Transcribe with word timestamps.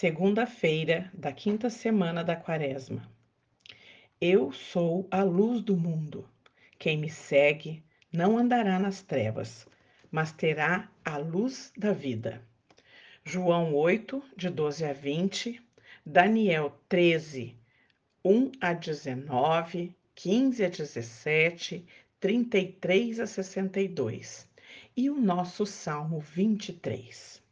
Segunda-feira 0.00 1.10
da 1.12 1.30
quinta 1.30 1.68
semana 1.68 2.24
da 2.24 2.34
Quaresma. 2.34 3.06
Eu 4.18 4.50
sou 4.50 5.06
a 5.10 5.22
luz 5.22 5.60
do 5.60 5.76
mundo. 5.76 6.26
Quem 6.78 6.96
me 6.96 7.10
segue 7.10 7.84
não 8.10 8.38
andará 8.38 8.78
nas 8.78 9.02
trevas, 9.02 9.68
mas 10.10 10.32
terá 10.32 10.90
a 11.04 11.18
luz 11.18 11.70
da 11.76 11.92
vida. 11.92 12.42
João 13.26 13.74
8, 13.74 14.24
de 14.34 14.48
12 14.48 14.86
a 14.86 14.94
20, 14.94 15.62
Daniel 16.06 16.74
13, 16.88 17.54
1 18.24 18.52
a 18.58 18.72
19, 18.72 19.94
15 20.14 20.64
a 20.64 20.68
17, 20.70 21.86
33 22.18 23.20
a 23.20 23.26
62 23.26 24.48
e 24.96 25.10
o 25.10 25.20
nosso 25.20 25.66
Salmo 25.66 26.20
23. 26.20 27.49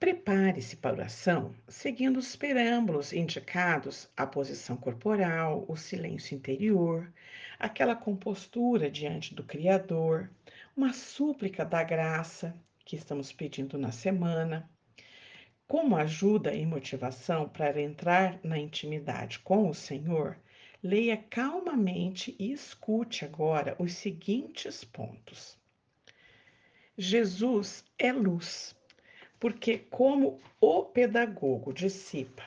Prepare-se 0.00 0.76
para 0.76 0.92
a 0.92 0.94
oração 0.94 1.54
seguindo 1.68 2.16
os 2.16 2.34
preâmbulos 2.34 3.12
indicados, 3.12 4.10
a 4.16 4.26
posição 4.26 4.74
corporal, 4.74 5.66
o 5.68 5.76
silêncio 5.76 6.34
interior, 6.34 7.12
aquela 7.58 7.94
compostura 7.94 8.90
diante 8.90 9.34
do 9.34 9.44
Criador, 9.44 10.30
uma 10.74 10.94
súplica 10.94 11.66
da 11.66 11.82
graça 11.84 12.58
que 12.82 12.96
estamos 12.96 13.30
pedindo 13.30 13.76
na 13.76 13.92
semana. 13.92 14.70
Como 15.68 15.94
ajuda 15.94 16.54
e 16.54 16.64
motivação 16.64 17.46
para 17.46 17.78
entrar 17.78 18.40
na 18.42 18.58
intimidade 18.58 19.40
com 19.40 19.68
o 19.68 19.74
Senhor, 19.74 20.40
leia 20.82 21.18
calmamente 21.18 22.34
e 22.38 22.52
escute 22.52 23.26
agora 23.26 23.76
os 23.78 23.92
seguintes 23.92 24.82
pontos. 24.82 25.58
Jesus 26.96 27.84
é 27.98 28.10
luz 28.10 28.74
porque, 29.40 29.78
como 29.78 30.38
o 30.60 30.84
pedagogo 30.84 31.72
dissipa 31.72 32.44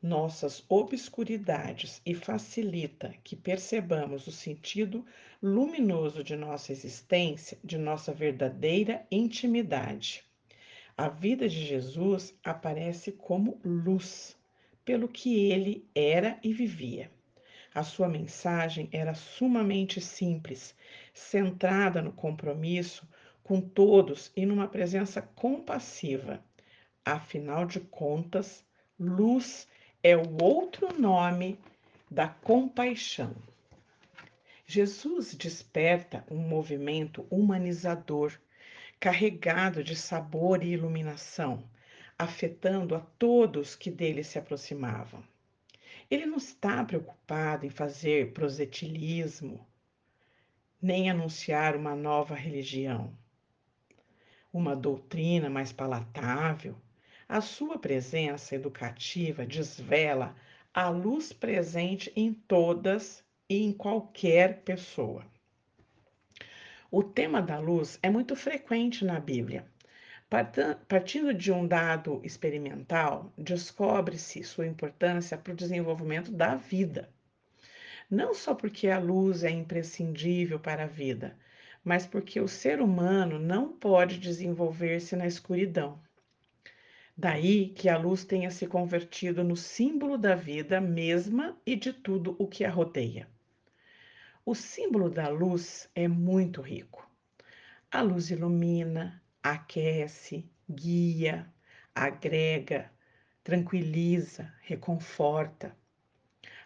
nossas 0.00 0.64
obscuridades 0.68 2.00
e 2.06 2.14
facilita 2.14 3.12
que 3.24 3.34
percebamos 3.34 4.28
o 4.28 4.32
sentido 4.32 5.04
luminoso 5.42 6.22
de 6.22 6.36
nossa 6.36 6.70
existência, 6.70 7.58
de 7.64 7.76
nossa 7.76 8.12
verdadeira 8.12 9.04
intimidade. 9.10 10.22
A 10.96 11.08
vida 11.08 11.48
de 11.48 11.64
Jesus 11.64 12.32
aparece 12.44 13.10
como 13.10 13.60
luz, 13.64 14.36
pelo 14.84 15.08
que 15.08 15.50
ele 15.50 15.88
era 15.94 16.38
e 16.44 16.52
vivia. 16.52 17.10
A 17.74 17.82
sua 17.82 18.08
mensagem 18.08 18.88
era 18.92 19.14
sumamente 19.14 20.00
simples, 20.00 20.76
centrada 21.12 22.00
no 22.00 22.12
compromisso 22.12 23.08
com 23.48 23.62
todos 23.62 24.30
e 24.36 24.44
numa 24.44 24.68
presença 24.68 25.22
compassiva. 25.22 26.44
Afinal 27.02 27.64
de 27.64 27.80
contas, 27.80 28.62
luz 29.00 29.66
é 30.02 30.14
o 30.14 30.42
outro 30.42 31.00
nome 31.00 31.58
da 32.10 32.28
compaixão. 32.28 33.34
Jesus 34.66 35.34
desperta 35.34 36.26
um 36.30 36.36
movimento 36.36 37.26
humanizador, 37.30 38.38
carregado 39.00 39.82
de 39.82 39.96
sabor 39.96 40.62
e 40.62 40.68
iluminação, 40.72 41.64
afetando 42.18 42.94
a 42.94 43.00
todos 43.00 43.74
que 43.74 43.90
dele 43.90 44.22
se 44.22 44.38
aproximavam. 44.38 45.24
Ele 46.10 46.26
não 46.26 46.36
está 46.36 46.84
preocupado 46.84 47.64
em 47.64 47.70
fazer 47.70 48.34
prosetilismo, 48.34 49.66
nem 50.82 51.08
anunciar 51.08 51.74
uma 51.74 51.96
nova 51.96 52.34
religião 52.34 53.16
uma 54.52 54.74
doutrina 54.74 55.50
mais 55.50 55.72
palatável, 55.72 56.76
a 57.28 57.40
sua 57.40 57.78
presença 57.78 58.54
educativa 58.54 59.44
desvela 59.44 60.34
a 60.72 60.88
luz 60.88 61.32
presente 61.32 62.12
em 62.16 62.32
todas 62.32 63.24
e 63.48 63.64
em 63.64 63.72
qualquer 63.72 64.62
pessoa. 64.62 65.24
O 66.90 67.02
tema 67.02 67.42
da 67.42 67.58
luz 67.58 67.98
é 68.02 68.08
muito 68.08 68.34
frequente 68.34 69.04
na 69.04 69.20
Bíblia. 69.20 69.66
Partindo 70.86 71.32
de 71.32 71.50
um 71.50 71.66
dado 71.66 72.20
experimental, 72.22 73.32
descobre-se 73.36 74.42
sua 74.42 74.66
importância 74.66 75.36
para 75.36 75.52
o 75.52 75.56
desenvolvimento 75.56 76.30
da 76.30 76.54
vida. 76.54 77.10
Não 78.10 78.34
só 78.34 78.54
porque 78.54 78.88
a 78.88 78.98
luz 78.98 79.44
é 79.44 79.50
imprescindível 79.50 80.58
para 80.58 80.84
a 80.84 80.86
vida, 80.86 81.36
mas 81.88 82.06
porque 82.06 82.38
o 82.38 82.46
ser 82.46 82.82
humano 82.82 83.38
não 83.38 83.72
pode 83.72 84.18
desenvolver-se 84.18 85.16
na 85.16 85.26
escuridão. 85.26 85.98
Daí 87.16 87.70
que 87.70 87.88
a 87.88 87.96
luz 87.96 88.26
tenha 88.26 88.50
se 88.50 88.66
convertido 88.66 89.42
no 89.42 89.56
símbolo 89.56 90.18
da 90.18 90.34
vida 90.34 90.82
mesma 90.82 91.58
e 91.64 91.74
de 91.74 91.94
tudo 91.94 92.36
o 92.38 92.46
que 92.46 92.62
a 92.62 92.70
rodeia. 92.70 93.26
O 94.44 94.54
símbolo 94.54 95.08
da 95.08 95.30
luz 95.30 95.88
é 95.94 96.06
muito 96.06 96.60
rico. 96.60 97.10
A 97.90 98.02
luz 98.02 98.30
ilumina, 98.30 99.22
aquece, 99.42 100.44
guia, 100.68 101.50
agrega, 101.94 102.92
tranquiliza, 103.42 104.52
reconforta. 104.60 105.74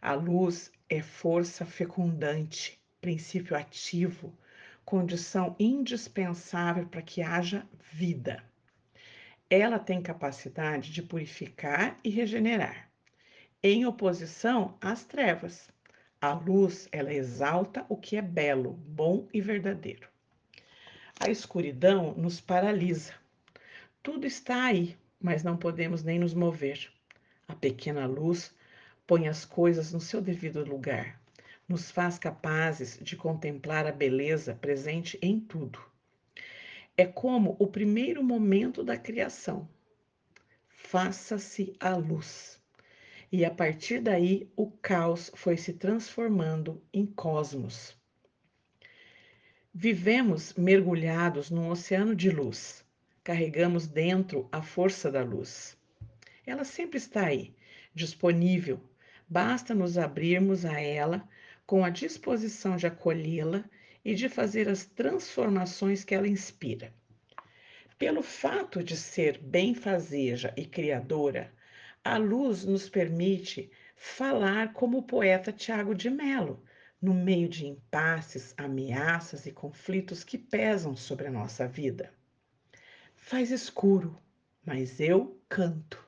A 0.00 0.14
luz 0.14 0.70
é 0.88 1.02
força 1.02 1.66
fecundante, 1.66 2.80
princípio 3.00 3.56
ativo, 3.56 4.32
condição 4.88 5.54
indispensável 5.60 6.86
para 6.86 7.02
que 7.02 7.20
haja 7.20 7.68
vida. 7.92 8.42
Ela 9.50 9.78
tem 9.78 10.00
capacidade 10.00 10.90
de 10.90 11.02
purificar 11.02 11.98
e 12.02 12.08
regenerar, 12.08 12.90
em 13.62 13.84
oposição 13.84 14.78
às 14.80 15.04
trevas. 15.04 15.68
A 16.18 16.32
luz, 16.32 16.88
ela 16.90 17.12
exalta 17.12 17.84
o 17.90 17.98
que 17.98 18.16
é 18.16 18.22
belo, 18.22 18.72
bom 18.72 19.28
e 19.30 19.42
verdadeiro. 19.42 20.08
A 21.20 21.28
escuridão 21.28 22.14
nos 22.14 22.40
paralisa. 22.40 23.12
Tudo 24.02 24.26
está 24.26 24.64
aí, 24.64 24.96
mas 25.20 25.44
não 25.44 25.58
podemos 25.58 26.02
nem 26.02 26.18
nos 26.18 26.32
mover. 26.32 26.90
A 27.46 27.54
pequena 27.54 28.06
luz 28.06 28.54
põe 29.06 29.28
as 29.28 29.44
coisas 29.44 29.92
no 29.92 30.00
seu 30.00 30.22
devido 30.22 30.64
lugar, 30.64 31.20
nos 31.68 31.90
faz 31.90 32.18
capazes 32.18 32.98
de 33.02 33.14
contemplar 33.14 33.86
a 33.86 33.92
beleza 33.92 34.54
presente 34.54 35.18
em 35.20 35.38
tudo. 35.38 35.78
É 36.96 37.04
como 37.04 37.54
o 37.58 37.66
primeiro 37.66 38.24
momento 38.24 38.82
da 38.82 38.96
criação. 38.96 39.68
Faça-se 40.68 41.76
a 41.78 41.94
luz. 41.94 42.58
E 43.30 43.44
a 43.44 43.50
partir 43.50 44.00
daí, 44.00 44.50
o 44.56 44.70
caos 44.70 45.30
foi 45.34 45.58
se 45.58 45.74
transformando 45.74 46.82
em 46.92 47.04
cosmos. 47.04 47.94
Vivemos 49.74 50.54
mergulhados 50.54 51.50
num 51.50 51.68
oceano 51.68 52.16
de 52.16 52.30
luz. 52.30 52.82
Carregamos 53.22 53.86
dentro 53.86 54.48
a 54.50 54.62
força 54.62 55.12
da 55.12 55.22
luz. 55.22 55.76
Ela 56.46 56.64
sempre 56.64 56.96
está 56.96 57.26
aí, 57.26 57.54
disponível. 57.94 58.80
Basta 59.28 59.74
nos 59.74 59.98
abrirmos 59.98 60.64
a 60.64 60.80
ela 60.80 61.28
com 61.68 61.84
a 61.84 61.90
disposição 61.90 62.78
de 62.78 62.86
acolhê-la 62.86 63.62
e 64.02 64.14
de 64.14 64.26
fazer 64.26 64.70
as 64.70 64.86
transformações 64.86 66.02
que 66.02 66.14
ela 66.14 66.26
inspira. 66.26 66.94
Pelo 67.98 68.22
fato 68.22 68.82
de 68.82 68.96
ser 68.96 69.36
benfazeja 69.36 70.54
e 70.56 70.64
criadora, 70.64 71.52
a 72.02 72.16
luz 72.16 72.64
nos 72.64 72.88
permite 72.88 73.70
falar 73.94 74.72
como 74.72 74.96
o 74.96 75.02
poeta 75.02 75.52
Tiago 75.52 75.94
de 75.94 76.08
Mello, 76.08 76.64
no 77.02 77.12
meio 77.12 77.50
de 77.50 77.66
impasses, 77.66 78.54
ameaças 78.56 79.44
e 79.44 79.52
conflitos 79.52 80.24
que 80.24 80.38
pesam 80.38 80.96
sobre 80.96 81.26
a 81.26 81.30
nossa 81.30 81.68
vida. 81.68 82.10
Faz 83.14 83.50
escuro, 83.50 84.18
mas 84.64 85.00
eu 85.00 85.38
canto. 85.50 86.02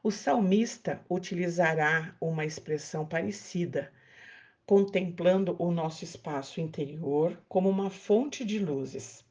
O 0.00 0.12
salmista 0.12 1.04
utilizará 1.10 2.14
uma 2.20 2.44
expressão 2.44 3.04
parecida 3.04 3.90
contemplando 4.70 5.56
o 5.58 5.72
nosso 5.72 6.04
espaço 6.04 6.60
interior 6.60 7.36
como 7.48 7.68
uma 7.68 7.90
fonte 7.90 8.44
de 8.44 8.60
luzes, 8.60 9.24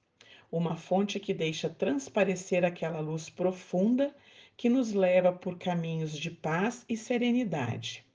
uma 0.52 0.76
fonte 0.76 1.18
que 1.18 1.34
deixa 1.34 1.70
transparecer 1.70 2.66
aquela 2.66 3.00
luz 3.00 3.30
profunda 3.30 4.14
que 4.58 4.68
nos 4.68 4.92
leva 4.92 5.32
por 5.32 5.58
caminhos 5.58 6.12
de 6.12 6.30
paz 6.30 6.84
e 6.90 6.98
serenidade. 6.98 8.06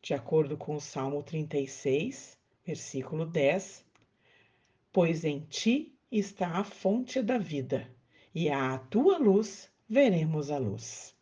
De 0.00 0.14
acordo 0.14 0.56
com 0.56 0.76
o 0.76 0.80
Salmo 0.80 1.22
36, 1.22 2.38
versículo 2.64 3.26
10, 3.26 3.84
pois 4.90 5.26
em 5.26 5.40
ti 5.40 5.94
está 6.10 6.56
a 6.56 6.64
fonte 6.64 7.20
da 7.20 7.36
vida, 7.36 7.86
e 8.34 8.48
à 8.48 8.78
tua 8.78 9.18
luz 9.18 9.70
veremos 9.86 10.50
a 10.50 10.56
luz. 10.56 11.14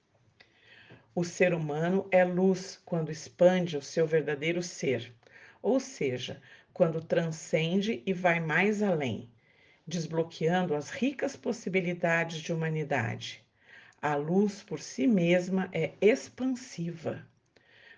O 1.13 1.25
ser 1.25 1.53
humano 1.53 2.07
é 2.13 2.25
luz 2.25 2.81
quando 2.85 3.11
expande 3.11 3.77
o 3.77 3.83
seu 3.83 4.07
verdadeiro 4.07 4.63
ser, 4.63 5.13
ou 5.61 5.81
seja, 5.81 6.41
quando 6.73 7.03
transcende 7.03 8.01
e 8.07 8.13
vai 8.13 8.39
mais 8.39 8.81
além, 8.81 9.29
desbloqueando 9.85 10.73
as 10.73 10.89
ricas 10.89 11.37
possibilidades 11.37 12.39
de 12.39 12.53
humanidade. 12.53 13.45
A 14.01 14.15
luz 14.15 14.63
por 14.63 14.79
si 14.79 15.07
mesma 15.07 15.69
é 15.73 15.93
expansiva. 16.01 17.27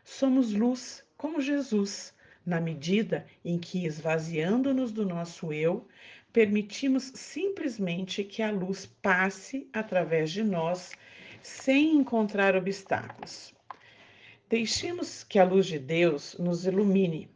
Somos 0.03 0.53
luz 0.53 1.05
como 1.17 1.41
Jesus, 1.41 2.15
na 2.45 2.61
medida 2.61 3.27
em 3.45 3.59
que, 3.59 3.85
esvaziando-nos 3.85 4.91
do 4.91 5.05
nosso 5.05 5.53
eu, 5.53 5.87
permitimos 6.33 7.13
simplesmente 7.15 8.25
que 8.25 8.43
a 8.43 8.51
luz 8.51 8.87
passe 8.87 9.69
através 9.71 10.31
de 10.31 10.43
nós 10.43 10.93
sem 11.43 11.97
encontrar 11.97 12.57
obstáculos. 12.57 13.53
Deixemos 14.49 15.25
que 15.25 15.39
a 15.39 15.45
luz 15.45 15.67
de 15.67 15.79
Deus 15.79 16.37
nos 16.39 16.67
ilumine. 16.67 17.31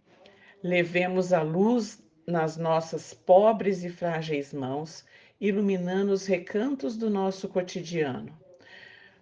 Levemos 0.63 1.33
a 1.33 1.43
luz 1.43 2.03
nas 2.27 2.57
nossas 2.57 3.15
pobres 3.15 3.85
e 3.85 3.91
frágeis 3.91 4.53
mãos, 4.53 5.05
iluminando 5.41 6.13
os 6.13 6.27
recantos 6.27 6.97
do 6.97 7.09
nosso 7.09 7.49
cotidiano. 7.49 8.37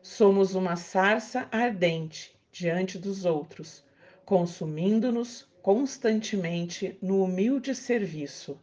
Somos 0.02 0.54
uma 0.54 0.76
sarça 0.76 1.48
ardente 1.50 2.36
diante 2.52 2.98
dos 2.98 3.24
outros, 3.24 3.84
consumindo-nos 4.24 5.48
constantemente 5.62 6.98
no 7.00 7.24
humilde 7.24 7.74
serviço. 7.74 8.60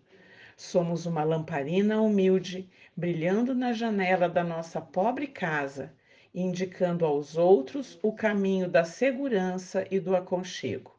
Somos 0.55 1.05
uma 1.05 1.23
lamparina 1.23 1.99
humilde, 2.01 2.69
brilhando 2.95 3.55
na 3.55 3.73
janela 3.73 4.29
da 4.29 4.43
nossa 4.43 4.79
pobre 4.79 5.25
casa, 5.27 5.93
indicando 6.33 7.05
aos 7.05 7.35
outros 7.35 7.99
o 8.01 8.13
caminho 8.13 8.69
da 8.69 8.83
segurança 8.83 9.85
e 9.91 9.99
do 9.99 10.15
aconchego. 10.15 10.97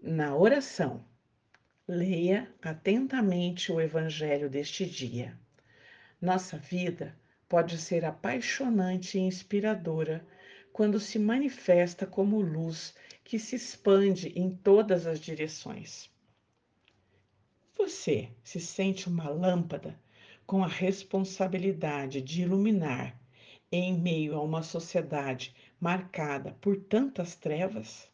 Na 0.00 0.34
oração, 0.34 1.04
leia 1.86 2.52
atentamente 2.62 3.70
o 3.70 3.80
Evangelho 3.80 4.48
deste 4.48 4.86
dia. 4.86 5.38
Nossa 6.20 6.56
vida 6.56 7.14
pode 7.48 7.76
ser 7.78 8.04
apaixonante 8.04 9.18
e 9.18 9.20
inspiradora 9.20 10.26
quando 10.72 10.98
se 10.98 11.18
manifesta 11.18 12.06
como 12.06 12.40
luz 12.40 12.94
que 13.22 13.38
se 13.38 13.56
expande 13.56 14.28
em 14.34 14.50
todas 14.50 15.06
as 15.06 15.20
direções. 15.20 16.10
Você 17.76 18.30
se 18.42 18.60
sente 18.60 19.08
uma 19.08 19.28
lâmpada 19.28 19.98
com 20.46 20.64
a 20.64 20.68
responsabilidade 20.68 22.20
de 22.20 22.42
iluminar 22.42 23.18
em 23.76 23.92
meio 23.92 24.36
a 24.36 24.40
uma 24.40 24.62
sociedade 24.62 25.52
marcada 25.80 26.56
por 26.60 26.76
tantas 26.76 27.34
trevas? 27.34 28.08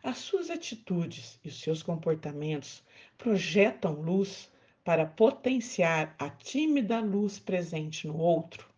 As 0.00 0.18
suas 0.18 0.48
atitudes 0.48 1.40
e 1.44 1.48
os 1.48 1.60
seus 1.60 1.82
comportamentos 1.82 2.84
projetam 3.18 4.00
luz 4.00 4.48
para 4.84 5.06
potenciar 5.06 6.14
a 6.18 6.30
tímida 6.30 7.00
luz 7.00 7.38
presente 7.38 8.06
no 8.06 8.16
outro? 8.16 8.72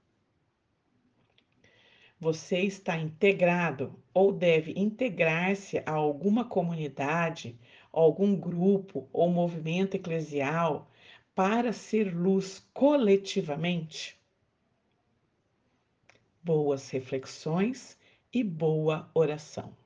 Você 2.18 2.60
está 2.60 2.96
integrado 2.96 4.02
ou 4.14 4.32
deve 4.32 4.72
integrar-se 4.76 5.82
a 5.84 5.92
alguma 5.92 6.46
comunidade, 6.46 7.58
algum 7.92 8.34
grupo 8.34 9.06
ou 9.12 9.28
movimento 9.28 9.96
eclesial 9.96 10.90
para 11.34 11.70
ser 11.70 12.16
luz 12.16 12.66
coletivamente? 12.72 14.18
Boas 16.46 16.88
reflexões 16.90 17.98
e 18.32 18.44
boa 18.44 19.10
oração. 19.12 19.76